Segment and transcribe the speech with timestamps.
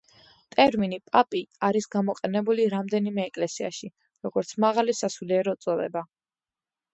[0.53, 3.91] ტერმინი „პაპი“ არის გამოყენებული რამდენიმე ეკლესიაში,
[4.29, 6.05] როგორც მაღალი სასულიერო წოდება.